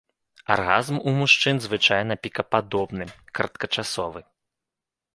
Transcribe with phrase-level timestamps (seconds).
[0.53, 3.05] Аргазм у мужчын звычайна пікападобны,
[3.41, 4.29] кароткачасовы.